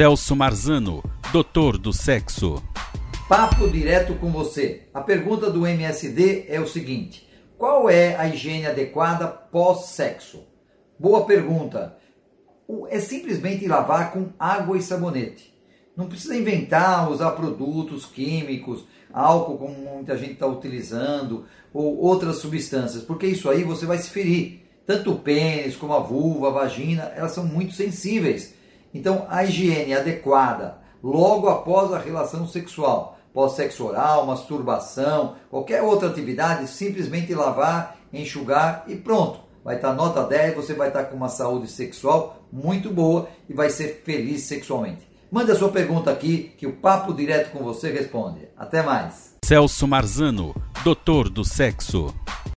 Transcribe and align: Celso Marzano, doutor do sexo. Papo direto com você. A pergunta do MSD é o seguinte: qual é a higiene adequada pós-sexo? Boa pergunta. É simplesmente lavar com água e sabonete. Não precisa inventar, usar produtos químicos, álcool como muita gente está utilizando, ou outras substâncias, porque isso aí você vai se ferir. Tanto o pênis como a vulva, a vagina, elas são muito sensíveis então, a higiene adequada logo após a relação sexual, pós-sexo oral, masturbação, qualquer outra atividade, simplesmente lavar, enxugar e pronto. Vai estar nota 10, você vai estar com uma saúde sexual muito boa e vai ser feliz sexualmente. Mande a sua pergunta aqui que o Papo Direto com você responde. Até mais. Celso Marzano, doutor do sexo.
Celso 0.00 0.34
Marzano, 0.34 1.04
doutor 1.30 1.76
do 1.76 1.92
sexo. 1.92 2.62
Papo 3.28 3.68
direto 3.68 4.14
com 4.14 4.30
você. 4.30 4.88
A 4.94 5.02
pergunta 5.02 5.50
do 5.50 5.66
MSD 5.66 6.46
é 6.48 6.58
o 6.58 6.66
seguinte: 6.66 7.28
qual 7.58 7.90
é 7.90 8.16
a 8.16 8.26
higiene 8.26 8.66
adequada 8.66 9.28
pós-sexo? 9.28 10.42
Boa 10.98 11.26
pergunta. 11.26 11.98
É 12.88 12.98
simplesmente 12.98 13.68
lavar 13.68 14.10
com 14.10 14.30
água 14.38 14.78
e 14.78 14.82
sabonete. 14.82 15.52
Não 15.94 16.08
precisa 16.08 16.34
inventar, 16.34 17.10
usar 17.10 17.32
produtos 17.32 18.06
químicos, 18.06 18.86
álcool 19.12 19.58
como 19.58 19.74
muita 19.74 20.16
gente 20.16 20.32
está 20.32 20.46
utilizando, 20.46 21.44
ou 21.74 21.98
outras 21.98 22.38
substâncias, 22.38 23.02
porque 23.02 23.26
isso 23.26 23.50
aí 23.50 23.64
você 23.64 23.84
vai 23.84 23.98
se 23.98 24.08
ferir. 24.08 24.62
Tanto 24.86 25.12
o 25.12 25.18
pênis 25.18 25.76
como 25.76 25.92
a 25.92 26.00
vulva, 26.00 26.48
a 26.48 26.52
vagina, 26.52 27.12
elas 27.14 27.32
são 27.32 27.44
muito 27.44 27.74
sensíveis 27.74 28.58
então, 28.92 29.26
a 29.28 29.44
higiene 29.44 29.94
adequada 29.94 30.78
logo 31.02 31.48
após 31.48 31.92
a 31.92 31.98
relação 31.98 32.46
sexual, 32.46 33.18
pós-sexo 33.32 33.86
oral, 33.86 34.26
masturbação, 34.26 35.36
qualquer 35.48 35.82
outra 35.82 36.08
atividade, 36.08 36.68
simplesmente 36.68 37.34
lavar, 37.34 37.96
enxugar 38.12 38.84
e 38.86 38.96
pronto. 38.96 39.40
Vai 39.64 39.76
estar 39.76 39.92
nota 39.92 40.24
10, 40.24 40.56
você 40.56 40.74
vai 40.74 40.88
estar 40.88 41.04
com 41.04 41.16
uma 41.16 41.28
saúde 41.28 41.70
sexual 41.70 42.44
muito 42.52 42.90
boa 42.90 43.28
e 43.48 43.52
vai 43.52 43.70
ser 43.70 44.02
feliz 44.04 44.42
sexualmente. 44.42 45.08
Mande 45.30 45.52
a 45.52 45.54
sua 45.54 45.68
pergunta 45.68 46.10
aqui 46.10 46.52
que 46.58 46.66
o 46.66 46.72
Papo 46.72 47.14
Direto 47.14 47.52
com 47.52 47.62
você 47.62 47.92
responde. 47.92 48.48
Até 48.56 48.82
mais. 48.82 49.36
Celso 49.44 49.86
Marzano, 49.86 50.54
doutor 50.82 51.28
do 51.28 51.44
sexo. 51.44 52.12